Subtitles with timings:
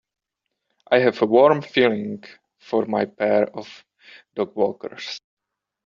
[0.89, 2.23] I have a warm feeling
[2.57, 3.85] for my pair of
[4.35, 5.19] dogwalkers.